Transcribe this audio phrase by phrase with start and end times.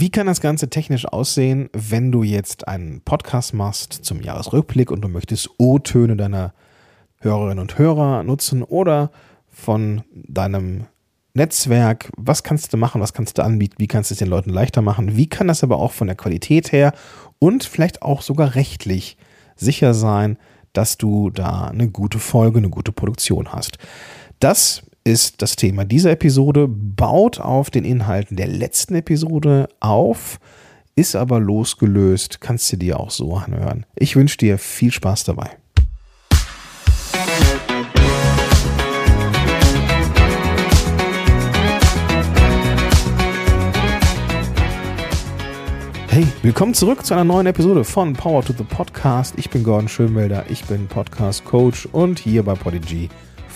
[0.00, 5.00] Wie kann das Ganze technisch aussehen, wenn du jetzt einen Podcast machst zum Jahresrückblick und
[5.00, 6.54] du möchtest O-Töne deiner
[7.18, 9.10] Hörerinnen und Hörer nutzen oder
[9.48, 10.84] von deinem
[11.34, 12.12] Netzwerk?
[12.16, 13.00] Was kannst du machen?
[13.00, 13.74] Was kannst du anbieten?
[13.78, 15.16] Wie kannst du es den Leuten leichter machen?
[15.16, 16.92] Wie kann das aber auch von der Qualität her
[17.40, 19.16] und vielleicht auch sogar rechtlich
[19.56, 20.38] sicher sein,
[20.74, 23.78] dass du da eine gute Folge, eine gute Produktion hast?
[24.38, 30.38] Das ist das Thema dieser Episode, baut auf den Inhalten der letzten Episode auf,
[30.96, 33.86] ist aber losgelöst, kannst du dir auch so anhören.
[33.96, 35.48] Ich wünsche dir viel Spaß dabei.
[46.08, 49.36] Hey, willkommen zurück zu einer neuen Episode von Power to the Podcast.
[49.38, 53.08] Ich bin Gordon Schönwelder, ich bin Podcast Coach und hier bei Podigy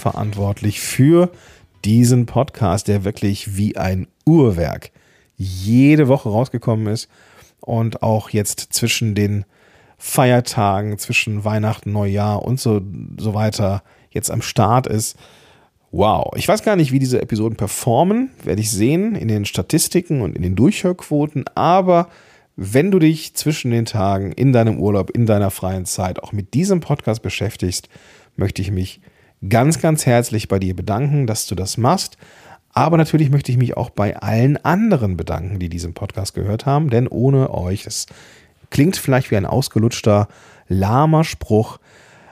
[0.03, 1.31] verantwortlich für
[1.85, 4.91] diesen Podcast, der wirklich wie ein Uhrwerk
[5.37, 7.09] jede Woche rausgekommen ist
[7.61, 9.45] und auch jetzt zwischen den
[9.99, 12.81] Feiertagen, zwischen Weihnachten, Neujahr und so,
[13.17, 15.17] so weiter jetzt am Start ist.
[15.93, 20.21] Wow, ich weiß gar nicht, wie diese Episoden performen, werde ich sehen in den Statistiken
[20.23, 22.09] und in den Durchhörquoten, aber
[22.57, 26.55] wenn du dich zwischen den Tagen in deinem Urlaub, in deiner freien Zeit auch mit
[26.55, 27.89] diesem Podcast beschäftigst,
[28.37, 29.01] möchte ich mich
[29.49, 32.17] ganz, ganz herzlich bei dir bedanken, dass du das machst.
[32.73, 36.89] Aber natürlich möchte ich mich auch bei allen anderen bedanken, die diesen Podcast gehört haben,
[36.89, 38.07] denn ohne euch, das
[38.71, 40.29] klingt vielleicht wie ein ausgelutschter,
[40.69, 41.79] lahmer Spruch,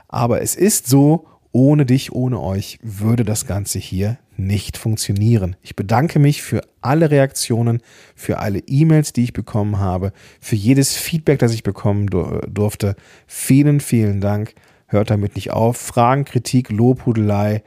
[0.09, 5.57] aber es ist so, ohne dich, ohne euch würde das Ganze hier nicht funktionieren.
[5.63, 7.83] Ich bedanke mich für alle Reaktionen,
[8.15, 12.97] für alle E-Mails, die ich bekommen habe, für jedes Feedback, das ich bekommen durfte.
[13.27, 14.55] Vielen, vielen Dank
[14.91, 15.77] hört damit nicht auf.
[15.77, 17.63] Fragen, Kritik, Lobhudelei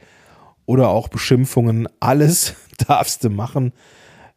[0.66, 2.54] oder auch Beschimpfungen, alles
[2.86, 3.72] darfst du machen.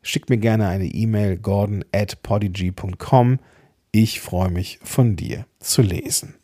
[0.02, 3.40] Schick mir gerne eine E-Mail, gordon at podigy.com.
[3.92, 6.36] Ich freue mich, von dir zu lesen.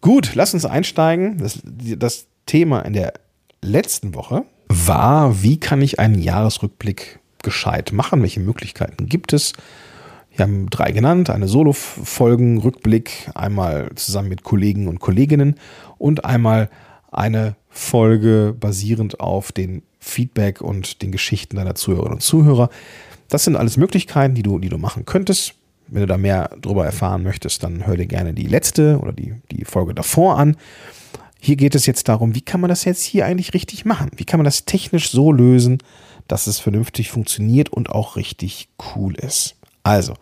[0.00, 1.38] Gut, lass uns einsteigen.
[1.38, 3.14] Das, das Thema in der
[3.62, 8.22] letzten Woche war, wie kann ich einen Jahresrückblick gescheit machen?
[8.22, 9.52] Welche Möglichkeiten gibt es?
[10.36, 15.54] Wir haben drei genannt, eine Solo-Folgen-Rückblick, einmal zusammen mit Kollegen und Kolleginnen
[15.96, 16.70] und einmal
[17.12, 22.68] eine Folge basierend auf den Feedback und den Geschichten deiner Zuhörerinnen und Zuhörer.
[23.28, 25.54] Das sind alles Möglichkeiten, die du, die du machen könntest.
[25.86, 29.34] Wenn du da mehr darüber erfahren möchtest, dann hör dir gerne die letzte oder die,
[29.52, 30.56] die Folge davor an.
[31.38, 34.10] Hier geht es jetzt darum, wie kann man das jetzt hier eigentlich richtig machen?
[34.16, 35.78] Wie kann man das technisch so lösen,
[36.26, 39.54] dass es vernünftig funktioniert und auch richtig cool ist?
[39.84, 40.14] Also,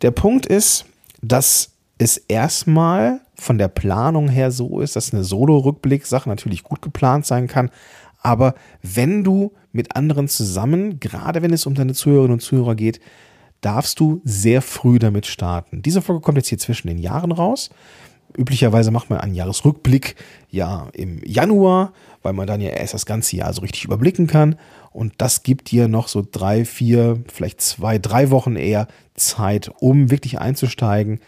[0.00, 0.86] der Punkt ist,
[1.20, 7.26] dass es erstmal von der Planung her so ist, dass eine Solo-Rückblick-Sache natürlich gut geplant
[7.26, 7.70] sein kann.
[8.22, 13.00] Aber wenn du mit anderen zusammen, gerade wenn es um deine Zuhörerinnen und Zuhörer geht,
[13.60, 15.82] darfst du sehr früh damit starten.
[15.82, 17.70] Diese Folge kommt jetzt hier zwischen den Jahren raus.
[18.36, 20.16] Üblicherweise macht man einen Jahresrückblick
[20.50, 21.92] ja im Januar,
[22.22, 24.56] weil man dann ja erst das ganze Jahr so richtig überblicken kann.
[24.96, 30.10] Und das gibt dir noch so drei, vier, vielleicht zwei, drei Wochen eher Zeit, um
[30.10, 31.20] wirklich einzusteigen,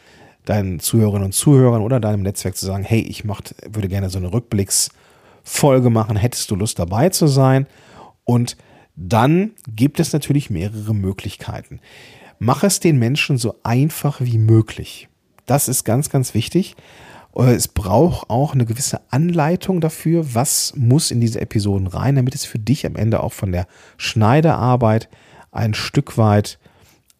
[0.47, 4.17] deinen Zuhörerinnen und Zuhörern oder deinem Netzwerk zu sagen, hey, ich mach, würde gerne so
[4.17, 7.67] eine Rückblicksfolge machen, hättest du Lust dabei zu sein?
[8.25, 8.57] Und
[8.97, 11.81] dann gibt es natürlich mehrere Möglichkeiten.
[12.39, 15.09] Mach es den Menschen so einfach wie möglich.
[15.45, 16.75] Das ist ganz, ganz wichtig.
[17.37, 22.34] Äh, es braucht auch eine gewisse Anleitung dafür, was muss in diese Episoden rein, damit
[22.34, 23.66] es für dich am Ende auch von der
[23.97, 25.09] Schneiderarbeit
[25.50, 26.59] ein Stück weit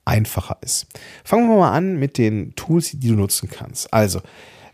[0.04, 0.86] einfacher ist.
[1.24, 3.92] Fangen wir mal an mit den Tools, die du nutzen kannst.
[3.92, 4.20] Also,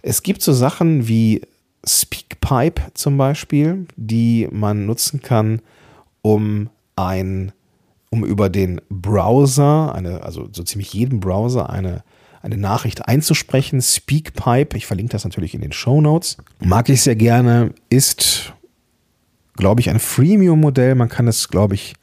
[0.03, 1.43] es gibt so Sachen wie
[1.87, 5.61] Speakpipe zum Beispiel, die man nutzen kann,
[6.23, 7.53] um ein,
[8.11, 12.05] um über den Browser, eine, also so ziemlich jeden Browser eine
[12.45, 13.81] eine Nachricht einzusprechen.
[13.81, 16.37] Speakpipe, ich verlinke das natürlich in den Show Notes.
[16.61, 18.53] Mag ich sehr gerne, ist,
[19.55, 20.95] glaube ich, ein Freemium-Modell.
[20.95, 21.95] Man kann es, glaube ich,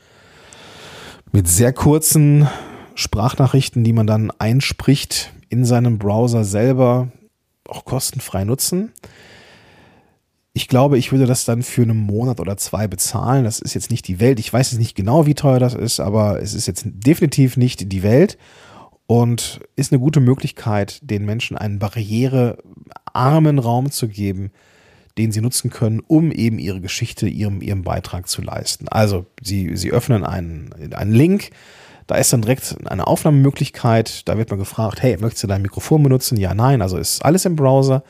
[1.32, 2.48] mit sehr kurzen
[2.96, 7.12] Sprachnachrichten, die man dann einspricht, in seinem Browser selber
[7.68, 8.92] auch kostenfrei nutzen.
[10.54, 13.44] Ich glaube, ich würde das dann für einen Monat oder zwei bezahlen.
[13.44, 14.40] Das ist jetzt nicht die Welt.
[14.40, 17.92] Ich weiß jetzt nicht genau, wie teuer das ist, aber es ist jetzt definitiv nicht
[17.92, 18.40] die Welt
[19.12, 24.52] und ist eine gute Möglichkeit, den Menschen einen barrierearmen Raum zu geben,
[25.18, 28.88] den sie nutzen können, um eben ihre Geschichte, ihrem, ihrem Beitrag zu leisten.
[28.88, 31.50] Also sie, sie öffnen einen, einen Link,
[32.08, 36.04] da ist dann direkt eine Aufnahmemöglichkeit, da wird man gefragt, hey, möchtest du dein Mikrofon
[36.04, 36.38] benutzen?
[36.38, 38.04] Ja, nein, also ist alles im Browser.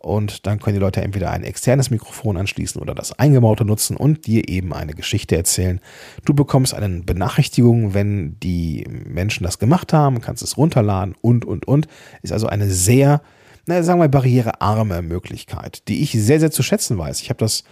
[0.00, 4.26] Und dann können die Leute entweder ein externes Mikrofon anschließen oder das eingebaute nutzen und
[4.26, 5.80] dir eben eine Geschichte erzählen.
[6.24, 11.66] Du bekommst eine Benachrichtigung, wenn die Menschen das gemacht haben, kannst es runterladen und, und,
[11.66, 11.88] und.
[12.22, 13.22] Ist also eine sehr,
[13.66, 17.20] na, sagen wir, barrierearme Möglichkeit, die ich sehr, sehr zu schätzen weiß.
[17.20, 17.64] Ich habe das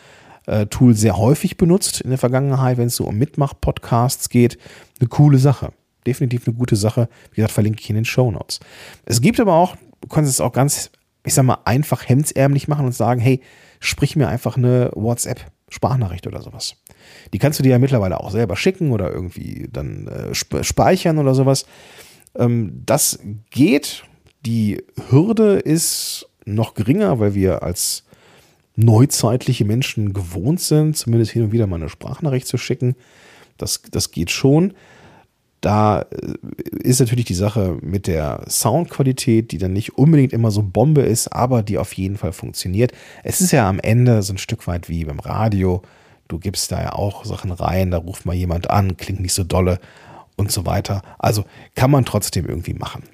[0.46, 4.58] äh, Tool sehr häufig benutzt in der Vergangenheit, wenn es so um Mitmach-Podcasts geht.
[4.98, 5.72] Eine coole Sache.
[6.06, 7.08] Definitiv eine gute Sache.
[7.30, 8.60] Wie gesagt, verlinke ich in den Show Notes.
[9.04, 10.90] Es gibt aber auch, du kannst es auch ganz
[11.26, 13.42] ich sag mal, einfach hemdsärmlich machen und sagen, hey,
[13.80, 16.76] sprich mir einfach eine WhatsApp-Sprachnachricht oder sowas.
[17.32, 21.34] Die kannst du dir ja mittlerweile auch selber schicken oder irgendwie dann äh, speichern oder
[21.34, 21.66] sowas.
[22.36, 23.18] Ähm, das
[23.50, 24.04] geht.
[24.46, 28.04] Die Hürde ist noch geringer, weil wir als
[28.76, 32.94] neuzeitliche Menschen gewohnt sind, zumindest hin und wieder mal eine Sprachnachricht zu schicken.
[33.58, 34.74] Das, das geht schon.
[35.60, 36.34] Da äh,
[36.82, 41.28] ist natürlich die Sache mit der Soundqualität, die dann nicht unbedingt immer so Bombe ist,
[41.28, 42.92] aber die auf jeden Fall funktioniert.
[43.24, 45.82] Es ist ja am Ende so ein Stück weit wie beim Radio.
[46.28, 49.44] Du gibst da ja auch Sachen rein, da ruft mal jemand an, klingt nicht so
[49.44, 49.78] dolle
[50.36, 51.02] und so weiter.
[51.18, 51.44] Also
[51.74, 53.04] kann man trotzdem irgendwie machen.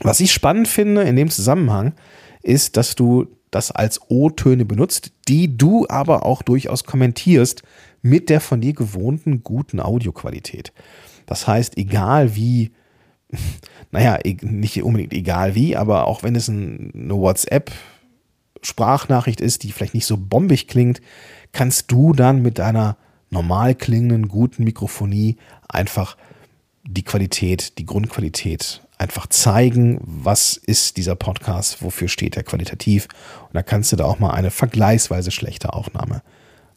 [0.00, 1.94] Was ich spannend finde in dem Zusammenhang,
[2.42, 7.62] ist, dass du das als O-Töne benutzt, die du aber auch durchaus kommentierst
[8.00, 10.72] mit der von dir gewohnten guten Audioqualität.
[11.26, 12.72] Das heißt, egal wie,
[13.90, 19.94] naja, e-, nicht unbedingt egal wie, aber auch wenn es eine WhatsApp-Sprachnachricht ist, die vielleicht
[19.94, 21.02] nicht so bombig klingt,
[21.52, 22.96] kannst du dann mit deiner
[23.30, 25.36] normal klingenden, guten Mikrofonie
[25.68, 26.16] einfach
[26.84, 33.08] die Qualität, die Grundqualität einfach zeigen, was ist dieser Podcast, wofür steht er qualitativ.
[33.48, 36.22] Und da kannst du da auch mal eine vergleichsweise schlechte Aufnahme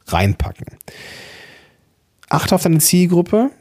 [0.08, 0.68] reinpacken.
[2.30, 3.52] Achte auf deine Zielgruppe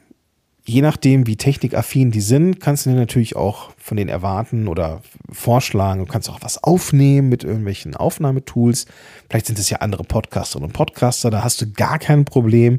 [0.67, 5.03] je nachdem, wie technikaffin die sind, kannst du dir natürlich auch von denen erwarten oder
[5.31, 6.01] vorschlagen.
[6.01, 8.87] Du kannst auch was aufnehmen mit irgendwelchen Aufnahmetools.
[9.29, 12.79] Vielleicht sind es ja andere Podcasterinnen und Podcaster, da hast du gar kein Problem.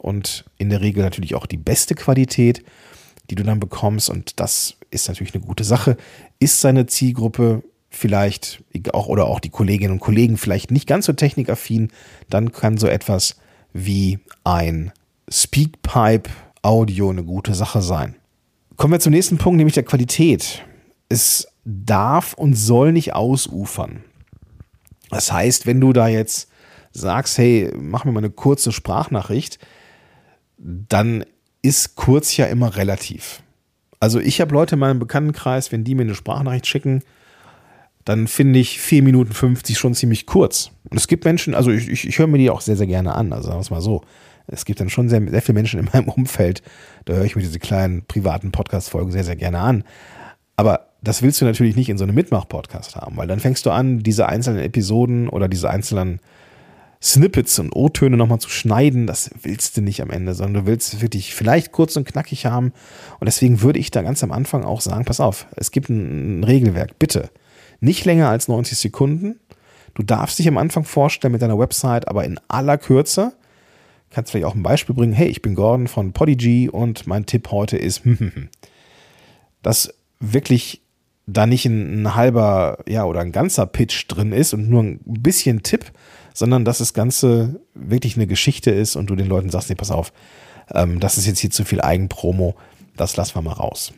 [0.00, 2.62] Und in der Regel natürlich auch die beste Qualität,
[3.30, 4.10] die du dann bekommst.
[4.10, 5.96] Und das ist natürlich eine gute Sache.
[6.38, 11.12] Ist seine Zielgruppe vielleicht auch oder auch die Kolleginnen und Kollegen vielleicht nicht ganz so
[11.12, 11.90] technikaffin,
[12.28, 13.36] dann kann so etwas
[13.72, 14.92] wie ein
[15.28, 16.30] Speakpipe
[16.64, 18.16] Audio eine gute Sache sein.
[18.76, 20.64] Kommen wir zum nächsten Punkt, nämlich der Qualität.
[21.08, 24.02] Es darf und soll nicht ausufern.
[25.10, 26.48] Das heißt, wenn du da jetzt
[26.92, 29.58] sagst, hey, mach mir mal eine kurze Sprachnachricht,
[30.56, 31.24] dann
[31.60, 33.42] ist kurz ja immer relativ.
[34.00, 37.02] Also ich habe Leute in meinem Bekanntenkreis, wenn die mir eine Sprachnachricht schicken,
[38.04, 40.70] dann finde ich 4 Minuten 50 schon ziemlich kurz.
[40.90, 43.14] Und es gibt Menschen, also ich, ich, ich höre mir die auch sehr, sehr gerne
[43.14, 44.02] an, also sagen wir es mal so
[44.46, 46.62] es gibt dann schon sehr, sehr viele Menschen in meinem Umfeld,
[47.04, 49.84] da höre ich mir diese kleinen privaten Podcast-Folgen sehr, sehr gerne an.
[50.56, 53.70] Aber das willst du natürlich nicht in so einem Mitmach-Podcast haben, weil dann fängst du
[53.70, 56.20] an, diese einzelnen Episoden oder diese einzelnen
[57.02, 59.06] Snippets und O-Töne nochmal zu schneiden.
[59.06, 62.72] Das willst du nicht am Ende, sondern du willst wirklich vielleicht kurz und knackig haben.
[63.20, 66.42] Und deswegen würde ich da ganz am Anfang auch sagen, pass auf, es gibt ein
[66.44, 67.28] Regelwerk, bitte.
[67.80, 69.38] Nicht länger als 90 Sekunden.
[69.92, 73.34] Du darfst dich am Anfang vorstellen mit deiner Website, aber in aller Kürze
[74.14, 75.12] kannst vielleicht auch ein Beispiel bringen.
[75.12, 78.02] Hey, ich bin Gordon von Podigy und mein Tipp heute ist,
[79.62, 80.80] dass wirklich
[81.26, 85.00] da nicht ein, ein, halber, ja, oder ein ganzer Pitch drin ist und nur ein
[85.04, 85.90] bisschen Tipp,
[86.32, 89.90] sondern dass das Ganze wirklich eine Geschichte ist und du den Leuten sagst, nee, pass
[89.90, 90.12] auf,
[90.72, 92.54] ähm, das ist jetzt hier zu viel Eigenpromo,
[92.96, 93.92] das lassen wir mal raus.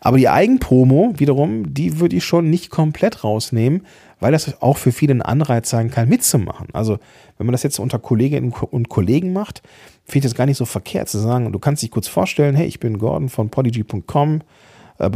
[0.00, 3.86] Aber die Eigenpromo wiederum, die würde ich schon nicht komplett rausnehmen,
[4.18, 6.68] weil das auch für viele ein Anreiz sein kann, mitzumachen.
[6.72, 6.98] Also
[7.40, 9.62] wenn man das jetzt unter Kolleginnen und Kollegen macht,
[10.04, 12.66] finde ich das gar nicht so verkehrt zu sagen, du kannst dich kurz vorstellen, hey,
[12.66, 14.42] ich bin Gordon von podigy.com
[14.98, 15.10] äh,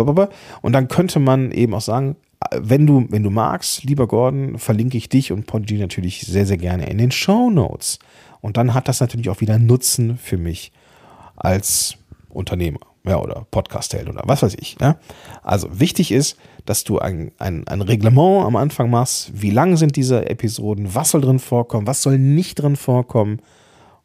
[0.63, 2.17] und dann könnte man eben auch sagen,
[2.51, 6.57] wenn du, wenn du magst, lieber Gordon, verlinke ich dich und Podigy natürlich sehr, sehr
[6.57, 7.99] gerne in den Show Notes.
[8.41, 10.73] Und dann hat das natürlich auch wieder Nutzen für mich
[11.37, 11.99] als
[12.31, 14.77] Unternehmer ja, oder Podcast-Held oder was weiß ich.
[14.81, 14.97] Ja?
[15.43, 19.31] Also wichtig ist, dass du ein, ein, ein Reglement am Anfang machst.
[19.35, 20.95] Wie lang sind diese Episoden?
[20.95, 21.87] Was soll drin vorkommen?
[21.87, 23.41] Was soll nicht drin vorkommen?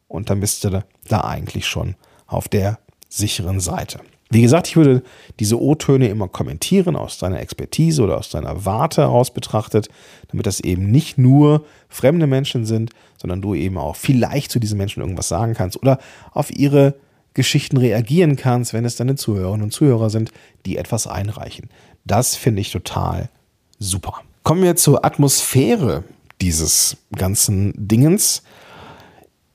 [0.06, 1.94] Und dann bist du da eigentlich schon
[2.26, 2.78] auf der
[3.08, 4.00] sicheren Seite.
[4.32, 5.02] Wie gesagt, ich würde
[5.40, 9.88] diese O-Töne immer kommentieren aus deiner Expertise oder aus deiner Warte heraus betrachtet,
[10.28, 14.78] damit das eben nicht nur fremde Menschen sind, sondern du eben auch vielleicht zu diesen
[14.78, 15.98] Menschen irgendwas sagen kannst oder
[16.32, 16.94] auf ihre
[17.40, 20.30] Geschichten reagieren kannst, wenn es deine Zuhörerinnen und Zuhörer sind,
[20.66, 21.70] die etwas einreichen.
[22.04, 23.30] Das finde ich total
[23.78, 24.20] super.
[24.42, 26.04] Kommen wir zur Atmosphäre
[26.40, 28.42] dieses ganzen Dingens.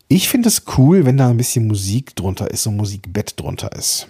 [0.07, 4.07] Ich finde es cool, wenn da ein bisschen Musik drunter ist, so Musikbett drunter ist.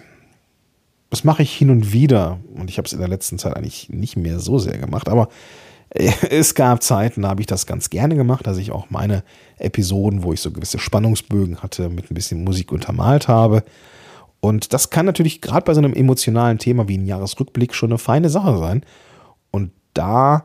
[1.10, 3.88] Das mache ich hin und wieder und ich habe es in der letzten Zeit eigentlich
[3.88, 5.28] nicht mehr so sehr gemacht, aber
[6.30, 9.22] Es gab Zeiten, da habe ich das ganz gerne gemacht, dass ich auch meine
[9.58, 13.62] Episoden, wo ich so gewisse Spannungsbögen hatte, mit ein bisschen Musik untermalt habe.
[14.40, 17.98] Und das kann natürlich gerade bei so einem emotionalen Thema wie ein Jahresrückblick schon eine
[17.98, 18.84] feine Sache sein.
[19.50, 20.44] Und da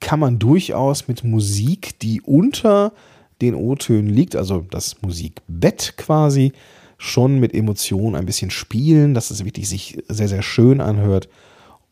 [0.00, 2.92] kann man durchaus mit Musik, die unter
[3.40, 6.52] den O-Tönen liegt, also das Musikbett quasi,
[6.98, 11.28] schon mit Emotionen ein bisschen spielen, dass es wirklich sich sehr, sehr schön anhört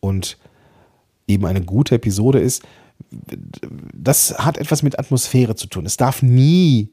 [0.01, 0.39] und
[1.27, 2.63] eben eine gute Episode ist.
[3.11, 5.87] Das hat etwas mit Atmosphäre zu tun.
[5.87, 6.91] Es darf nie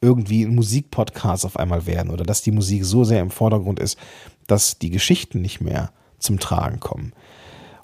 [0.00, 3.98] irgendwie ein Musikpodcast auf einmal werden oder dass die Musik so sehr im Vordergrund ist,
[4.46, 7.12] dass die Geschichten nicht mehr zum Tragen kommen.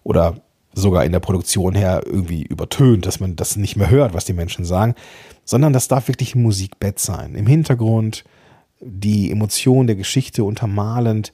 [0.05, 0.41] Oder
[0.75, 4.33] sogar in der Produktion her irgendwie übertönt, dass man das nicht mehr hört, was die
[4.33, 4.95] Menschen sagen,
[5.45, 7.35] sondern das darf wirklich ein Musikbett sein.
[7.35, 8.25] Im Hintergrund
[8.81, 11.33] die Emotion der Geschichte untermalend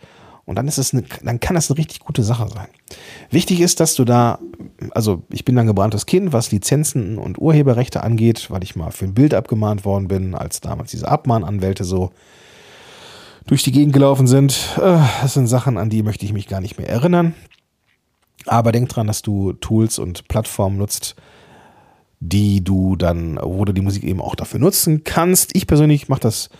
[0.51, 2.67] und dann ist es eine, dann kann das eine richtig gute Sache sein.
[3.31, 4.41] Wichtig ist, dass du da,
[4.91, 9.05] also ich bin ein gebranntes Kind, was Lizenzen und Urheberrechte angeht, weil ich mal für
[9.05, 12.11] ein Bild abgemahnt worden bin, als damals diese Abmahnanwälte so
[13.47, 14.77] durch die Gegend gelaufen sind.
[14.77, 17.33] Äh, das sind Sachen, an die möchte ich mich gar nicht mehr erinnern.
[18.47, 21.15] Aber denk dran, dass du Tools und Plattformen nutzt,
[22.19, 25.55] die du dann, wo du die Musik eben auch dafür nutzen kannst.
[25.55, 26.51] Ich persönlich mache das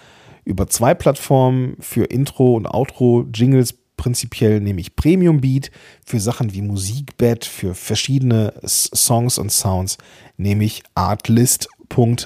[0.45, 5.71] über zwei Plattformen für Intro und Outro Jingles prinzipiell nehme ich Premium Beat
[6.05, 9.99] für Sachen wie Musikbett für verschiedene Songs und Sounds
[10.37, 12.25] nehme ich artlist.io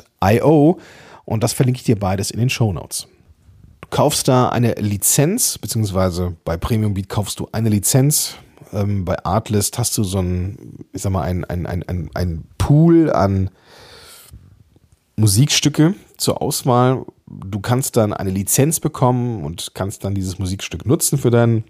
[1.24, 3.08] und das verlinke ich dir beides in den Show Notes.
[3.80, 8.36] Du kaufst da eine Lizenz, beziehungsweise bei Premium Beat kaufst du eine Lizenz
[8.74, 12.44] ähm, bei Artlist hast du so ein, ich sag mal, ein, ein, ein, ein, ein
[12.58, 13.50] Pool an
[15.16, 17.04] Musikstücke zur Auswahl.
[17.46, 21.64] Du kannst dann eine Lizenz bekommen und kannst dann dieses Musikstück nutzen für, dein,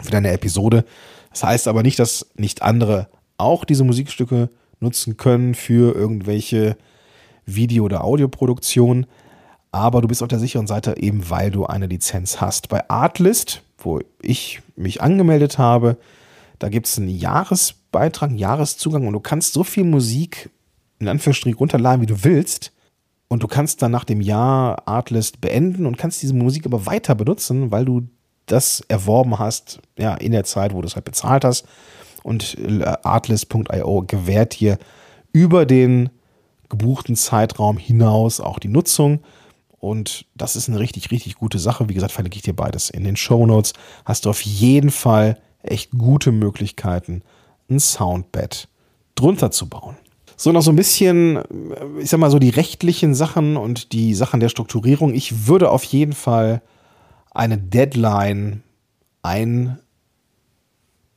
[0.00, 0.84] für deine Episode.
[1.30, 4.50] Das heißt aber nicht, dass nicht andere auch diese Musikstücke
[4.80, 6.76] nutzen können für irgendwelche
[7.46, 9.06] Video- oder Audioproduktionen.
[9.72, 12.68] Aber du bist auf der sicheren Seite eben, weil du eine Lizenz hast.
[12.68, 15.96] Bei Artlist wo ich mich angemeldet habe.
[16.58, 20.50] Da gibt es einen Jahresbeitrag, einen Jahreszugang und du kannst so viel Musik
[20.98, 22.72] in Anführungsstrichen runterladen, wie du willst.
[23.32, 27.14] Und du kannst dann nach dem Jahr Artlist beenden und kannst diese Musik aber weiter
[27.14, 28.08] benutzen, weil du
[28.46, 31.64] das erworben hast, ja, in der Zeit, wo du es halt bezahlt hast.
[32.24, 34.78] Und äh, Artlist.io gewährt dir
[35.32, 36.10] über den
[36.68, 39.20] gebuchten Zeitraum hinaus auch die Nutzung.
[39.78, 41.88] Und das ist eine richtig, richtig gute Sache.
[41.88, 43.74] Wie gesagt, verlinke ich dir beides in den Show Notes.
[44.04, 47.22] Hast du auf jeden Fall echt gute Möglichkeiten,
[47.70, 48.66] ein Soundbed
[49.14, 49.96] drunter zu bauen.
[50.42, 51.38] So, noch so ein bisschen,
[52.00, 55.12] ich sag mal so die rechtlichen Sachen und die Sachen der Strukturierung.
[55.12, 56.62] Ich würde auf jeden Fall
[57.30, 58.62] eine Deadline
[59.20, 59.78] ein,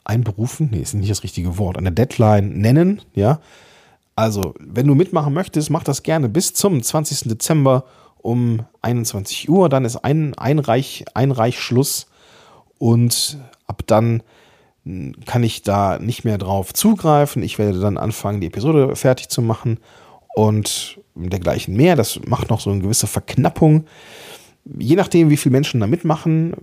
[0.03, 3.39] einberufen, nee, ist nicht das richtige Wort, eine Deadline nennen, ja.
[4.13, 7.29] Also, wenn du mitmachen möchtest, mach das gerne bis zum 20.
[7.29, 7.85] Dezember
[8.17, 9.69] um 21 Uhr.
[9.69, 12.07] Dann ist ein Einreich, Einreichschluss
[12.77, 13.37] und
[13.67, 14.21] ab dann
[15.25, 17.41] kann ich da nicht mehr drauf zugreifen.
[17.41, 19.79] Ich werde dann anfangen, die Episode fertig zu machen
[20.35, 21.95] und dergleichen mehr.
[21.95, 23.85] Das macht noch so eine gewisse Verknappung.
[24.65, 26.53] Je nachdem, wie viele Menschen da mitmachen,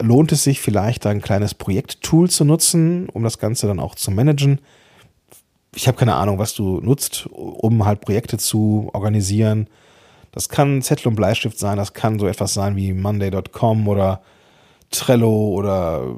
[0.00, 3.94] lohnt es sich vielleicht da ein kleines Projekttool zu nutzen, um das Ganze dann auch
[3.94, 4.60] zu managen.
[5.74, 9.68] Ich habe keine Ahnung, was du nutzt, um halt Projekte zu organisieren.
[10.32, 14.22] Das kann Zettel und Bleistift sein, das kann so etwas sein wie Monday.com oder
[14.90, 16.16] Trello oder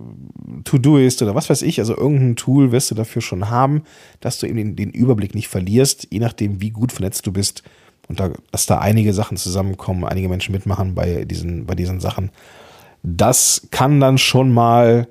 [0.64, 1.78] Todoist oder was weiß ich.
[1.78, 3.82] Also irgendein Tool wirst du dafür schon haben,
[4.20, 7.62] dass du eben den, den Überblick nicht verlierst, je nachdem, wie gut vernetzt du bist.
[8.08, 12.30] Und da, dass da einige Sachen zusammenkommen, einige Menschen mitmachen bei diesen, bei diesen Sachen.
[13.02, 15.08] Das kann dann schon mal,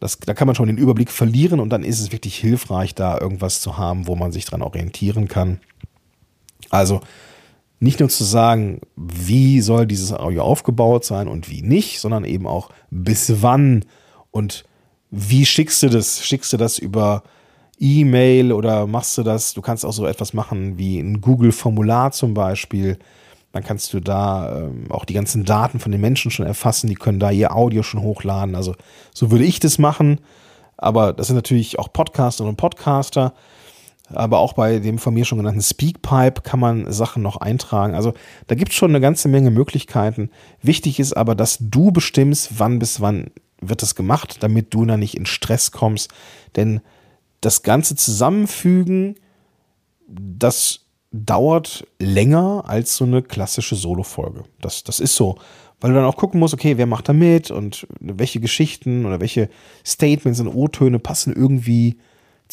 [0.00, 3.18] das, da kann man schon den Überblick verlieren und dann ist es wirklich hilfreich, da
[3.18, 5.60] irgendwas zu haben, wo man sich dran orientieren kann.
[6.70, 7.00] Also
[7.84, 12.46] nicht nur zu sagen, wie soll dieses Audio aufgebaut sein und wie nicht, sondern eben
[12.46, 13.84] auch bis wann
[14.30, 14.64] und
[15.10, 16.24] wie schickst du das?
[16.24, 17.22] Schickst du das über
[17.78, 19.54] E-Mail oder machst du das?
[19.54, 22.98] Du kannst auch so etwas machen wie ein Google-Formular zum Beispiel.
[23.52, 26.88] Dann kannst du da ähm, auch die ganzen Daten von den Menschen schon erfassen.
[26.88, 28.56] Die können da ihr Audio schon hochladen.
[28.56, 28.74] Also
[29.12, 30.18] so würde ich das machen.
[30.76, 33.34] Aber das sind natürlich auch Podcasterinnen und Podcaster
[34.08, 37.94] aber auch bei dem von mir schon genannten Speakpipe kann man Sachen noch eintragen.
[37.94, 38.12] Also
[38.46, 40.30] da gibt es schon eine ganze Menge Möglichkeiten.
[40.62, 43.30] Wichtig ist aber, dass du bestimmst, wann bis wann
[43.60, 46.12] wird das gemacht, damit du da nicht in Stress kommst.
[46.56, 46.80] Denn
[47.40, 49.16] das ganze Zusammenfügen,
[50.06, 50.80] das
[51.12, 54.44] dauert länger als so eine klassische Solo-Folge.
[54.60, 55.36] Das, das ist so.
[55.80, 59.20] Weil du dann auch gucken musst, okay, wer macht da mit und welche Geschichten oder
[59.20, 59.48] welche
[59.84, 61.98] Statements und O-Töne passen irgendwie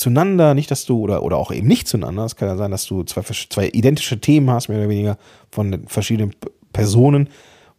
[0.02, 2.26] zueinander, nicht, dass du, oder, oder auch eben nicht zueinander.
[2.26, 5.18] Es kann ja sein, dass du zwei, zwei identische Themen hast, mehr oder weniger,
[5.52, 6.36] von verschiedenen
[6.74, 7.30] Personen,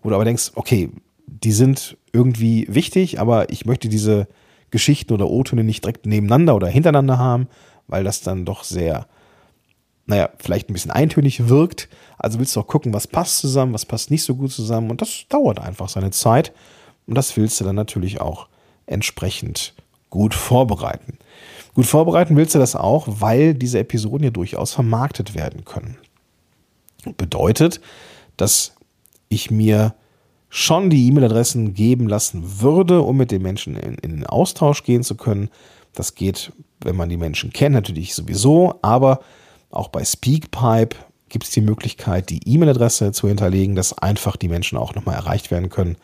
[0.03, 0.91] wo du aber denkst, okay,
[1.27, 4.29] die sind irgendwie wichtig, aber ich möchte diese
[4.71, 7.49] Geschichten oder O-Töne nicht direkt nebeneinander oder hintereinander haben,
[7.89, 9.07] weil das dann doch sehr,
[10.07, 11.89] naja, vielleicht ein bisschen eintönig wirkt.
[12.19, 14.91] Also willst du auch gucken, was passt zusammen, was passt nicht so gut zusammen.
[14.91, 16.53] Und das dauert einfach seine Zeit.
[17.07, 18.49] Und das willst du dann natürlich auch
[18.87, 19.75] entsprechend
[20.13, 21.19] gut vorbereiten.
[21.75, 25.97] Gut vorbereiten willst du das auch, weil diese Episoden ja durchaus vermarktet werden können.
[27.17, 27.81] Bedeutet,
[28.37, 28.75] dass
[29.31, 29.95] ich mir
[30.51, 35.03] schon die E-Mail-Adressen geben lassen würde, um mit den Menschen in, in den Austausch gehen
[35.03, 35.49] zu können.
[35.95, 39.21] Das geht, wenn man die Menschen kennt, natürlich sowieso, aber
[39.71, 40.97] auch bei Speakpipe
[41.31, 45.51] gibt es die Möglichkeit, die E-Mail-Adresse zu hinterlegen, dass einfach die Menschen auch nochmal erreicht
[45.51, 45.97] werden können.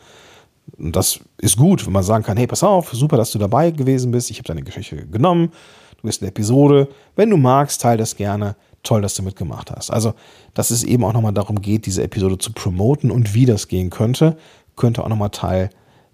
[0.79, 3.71] Und das ist gut, wenn man sagen kann, hey, pass auf, super, dass du dabei
[3.71, 5.51] gewesen bist, ich habe deine Geschichte genommen,
[5.97, 9.91] du bist eine Episode, wenn du magst, teile das gerne, toll, dass du mitgemacht hast.
[9.91, 10.13] Also,
[10.53, 13.89] dass es eben auch nochmal darum geht, diese Episode zu promoten und wie das gehen
[13.89, 14.37] könnte,
[14.75, 15.69] könnte auch nochmal Teil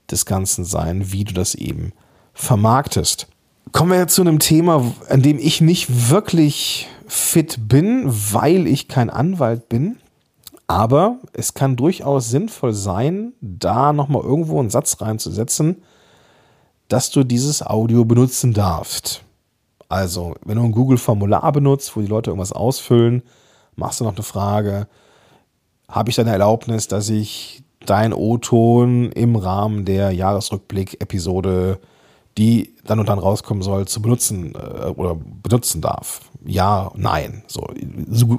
[0.09, 1.93] des Ganzen sein, wie du das eben
[2.33, 3.27] vermarktest.
[3.71, 8.87] Kommen wir jetzt zu einem Thema, an dem ich nicht wirklich fit bin, weil ich
[8.87, 9.97] kein Anwalt bin.
[10.67, 15.83] Aber es kann durchaus sinnvoll sein, da nochmal irgendwo einen Satz reinzusetzen,
[16.87, 19.23] dass du dieses Audio benutzen darfst.
[19.89, 23.21] Also, wenn du ein Google-Formular benutzt, wo die Leute irgendwas ausfüllen,
[23.75, 24.87] machst du noch eine Frage,
[25.87, 31.79] habe ich deine Erlaubnis, dass ich dein O-Ton im Rahmen der Jahresrückblick-Episode,
[32.37, 36.21] die dann und dann rauskommen soll, zu benutzen äh, oder benutzen darf?
[36.45, 37.43] Ja, nein.
[37.47, 37.67] So,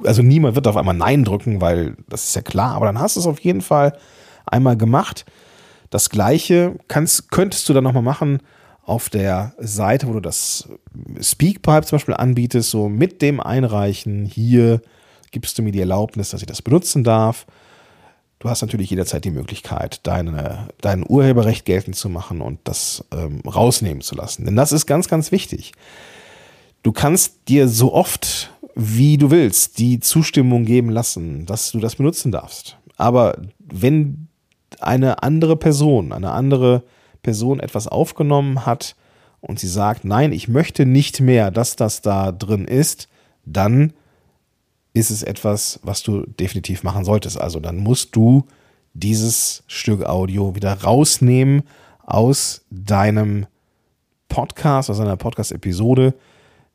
[0.05, 3.15] also niemand wird auf einmal Nein drücken, weil das ist ja klar, aber dann hast
[3.15, 3.97] du es auf jeden Fall
[4.45, 5.25] einmal gemacht.
[5.89, 8.39] Das gleiche kannst, könntest du dann nochmal machen,
[8.87, 10.69] auf der Seite, wo du das
[11.21, 14.81] Speakpipe zum Beispiel anbietest, so mit dem Einreichen, hier
[15.31, 17.45] gibst du mir die Erlaubnis, dass ich das benutzen darf.
[18.39, 23.41] Du hast natürlich jederzeit die Möglichkeit, deine, dein Urheberrecht geltend zu machen und das ähm,
[23.41, 24.45] rausnehmen zu lassen.
[24.45, 25.71] Denn das ist ganz, ganz wichtig.
[26.83, 31.95] Du kannst dir so oft, wie du willst, die Zustimmung geben lassen, dass du das
[31.95, 32.77] benutzen darfst.
[32.95, 34.27] Aber wenn
[34.79, 36.83] eine andere Person, eine andere
[37.23, 38.95] Person etwas aufgenommen hat
[39.41, 43.07] und sie sagt, nein, ich möchte nicht mehr, dass das da drin ist,
[43.45, 43.93] dann
[44.97, 47.39] ist es etwas, was du definitiv machen solltest.
[47.39, 48.45] Also dann musst du
[48.93, 51.63] dieses Stück Audio wieder rausnehmen
[52.05, 53.45] aus deinem
[54.29, 56.13] Podcast, aus einer Podcast-Episode,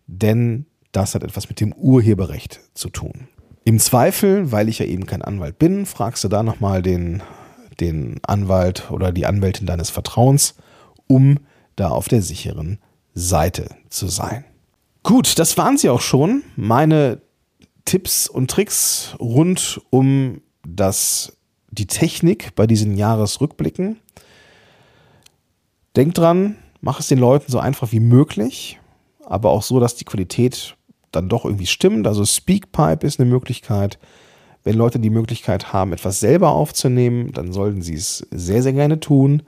[0.07, 3.29] denn das hat etwas mit dem Urheberrecht zu tun.
[3.65, 7.23] Im Zweifel, weil ich ja eben kein Anwalt bin, fragst du da nochmal den
[7.81, 10.55] den Anwalt oder die Anwältin deines Vertrauens,
[11.07, 11.39] um
[11.77, 12.79] da auf der sicheren
[13.15, 14.45] Seite zu sein.
[15.03, 16.43] Gut, das waren sie auch schon.
[16.57, 17.21] Meine
[17.85, 21.37] Tipps und Tricks rund um das,
[21.71, 23.99] die Technik bei diesen Jahresrückblicken.
[25.97, 28.81] Denk dran, mach es den Leuten so einfach wie möglich,
[29.25, 30.77] aber auch so, dass die Qualität
[31.11, 32.07] dann doch irgendwie stimmt.
[32.07, 33.99] Also Speakpipe ist eine Möglichkeit.
[34.65, 39.01] Wenn Leute die Möglichkeit haben, etwas selber aufzunehmen, dann sollten sie es sehr, sehr gerne
[39.01, 39.43] tun.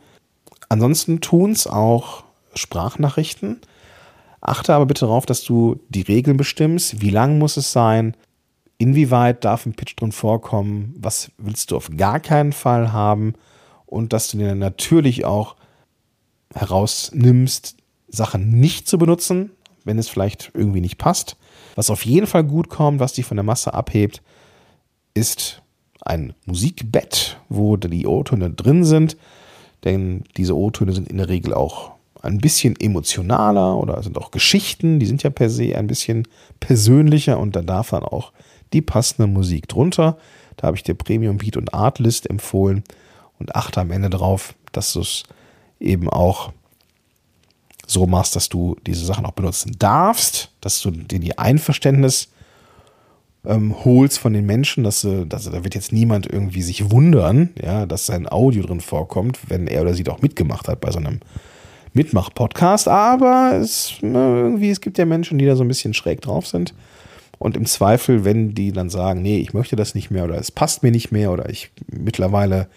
[0.69, 3.61] Ansonsten tun es auch Sprachnachrichten.
[4.41, 7.01] Achte aber bitte darauf, dass du die Regeln bestimmst.
[7.01, 8.17] Wie lang muss es sein?
[8.79, 10.95] Inwieweit darf ein Pitch drin vorkommen?
[10.99, 13.35] Was willst du auf gar keinen Fall haben?
[13.87, 15.57] Und dass du dir natürlich auch
[16.55, 17.77] herausnimmst,
[18.09, 19.51] Sachen nicht zu benutzen,
[19.85, 21.37] wenn es vielleicht irgendwie nicht passt.
[21.75, 24.23] Was auf jeden Fall gut kommt, was dich von der Masse abhebt,
[25.15, 25.63] ist
[26.01, 29.17] ein Musikbett, wo die O-Töne drin sind.
[29.85, 34.99] Denn diese O-Töne sind in der Regel auch ein bisschen emotionaler oder sind auch Geschichten,
[34.99, 36.27] die sind ja per se ein bisschen
[36.59, 38.33] persönlicher und da darf dann auch
[38.73, 40.17] die passende Musik drunter.
[40.57, 42.85] Da habe ich dir Premium Beat und Artlist empfohlen
[43.39, 45.25] und achte am Ende darauf, dass du es
[45.81, 46.53] eben auch
[47.87, 52.29] so machst, dass du diese Sachen auch benutzen darfst, dass du dir die Einverständnis
[53.45, 57.51] ähm, holst von den Menschen, dass, äh, dass da wird jetzt niemand irgendwie sich wundern,
[57.63, 60.99] ja, dass sein Audio drin vorkommt, wenn er oder sie doch mitgemacht hat bei so
[60.99, 61.21] einem
[61.93, 62.89] Mitmach-Podcast.
[62.89, 66.75] Aber es, irgendwie, es gibt ja Menschen, die da so ein bisschen schräg drauf sind.
[67.45, 70.51] Und im Zweifel, wenn die dann sagen, nee, ich möchte das nicht mehr oder es
[70.51, 72.69] passt mir nicht mehr oder ich mittlerweile,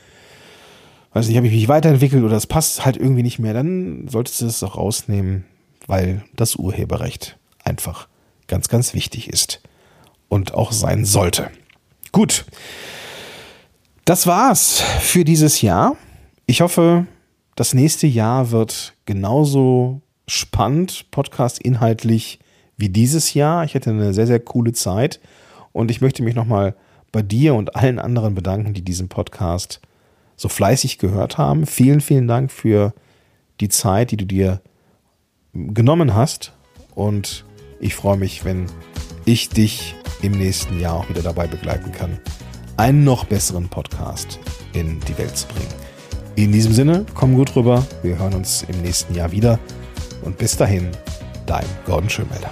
[1.14, 4.42] weiß nicht, habe ich mich weiterentwickelt oder es passt halt irgendwie nicht mehr, dann solltest
[4.42, 5.46] du es auch rausnehmen,
[5.88, 8.10] weil das Urheberrecht einfach
[8.50, 9.62] ganz, ganz wichtig ist
[10.28, 11.50] und auch sein sollte.
[12.12, 12.44] Gut.
[14.04, 15.96] Das war's für dieses Jahr.
[16.46, 17.08] Ich hoffe,
[17.56, 22.40] das nächste Jahr wird genauso spannend, Podcast inhaltlich,
[22.78, 23.64] wie dieses Jahr.
[23.66, 25.20] Ich hatte eine sehr, sehr coole Zeit
[25.74, 26.76] und ich möchte mich nochmal
[27.12, 29.82] bei dir und allen anderen bedanken, die diesen Podcast
[30.36, 31.66] so fleißig gehört haben.
[31.66, 32.94] Vielen, vielen Dank für
[33.60, 34.62] die Zeit, die du dir
[35.54, 36.54] genommen hast
[36.94, 37.46] und
[37.80, 38.68] ich freue mich, wenn
[39.26, 42.20] ich dich im nächsten Jahr auch wieder dabei begleiten kann,
[42.78, 44.40] einen noch besseren Podcast
[44.74, 45.74] in die Welt zu bringen.
[46.36, 47.86] In diesem Sinne, komm gut rüber.
[48.04, 49.60] Wir hören uns im nächsten Jahr wieder.
[50.24, 50.90] Und bis dahin,
[51.48, 52.52] dein Gordon Schönmelder.